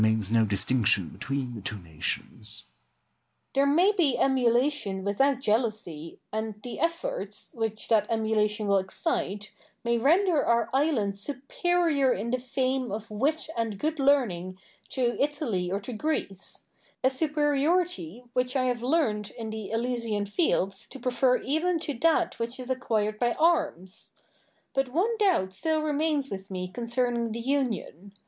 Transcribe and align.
Douglas. 0.01 0.31
There 3.53 3.67
may 3.67 3.91
be 3.91 4.17
emulation 4.17 5.03
without 5.03 5.39
jealousy, 5.41 6.17
and 6.33 6.59
the 6.63 6.79
efforts, 6.79 7.51
which 7.53 7.87
that 7.89 8.07
emulation 8.09 8.65
will 8.65 8.79
excite, 8.79 9.51
may 9.83 9.99
render 9.99 10.43
our 10.43 10.71
island 10.73 11.19
superior 11.19 12.11
in 12.11 12.31
the 12.31 12.39
fame 12.39 12.91
of 12.91 13.11
wit 13.11 13.47
and 13.55 13.77
good 13.77 13.99
learning 13.99 14.57
to 14.89 15.17
Italy 15.21 15.71
or 15.71 15.79
to 15.81 15.93
Greece; 15.93 16.63
a 17.03 17.09
superiority, 17.11 18.23
which 18.33 18.55
I 18.55 18.63
have 18.63 18.81
learnt 18.81 19.29
in 19.29 19.51
the 19.51 19.69
Elysian 19.69 20.25
fields 20.25 20.87
to 20.87 20.97
prefer 20.99 21.37
even 21.43 21.77
to 21.77 21.93
that 21.99 22.39
which 22.39 22.59
is 22.59 22.71
acquired 22.71 23.19
by 23.19 23.33
arms. 23.33 24.09
But 24.73 24.89
one 24.89 25.15
doubt 25.19 25.53
still 25.53 25.83
remains 25.83 26.31
with 26.31 26.49
me 26.49 26.69
concerning 26.69 27.31
the 27.33 27.39
union. 27.39 28.13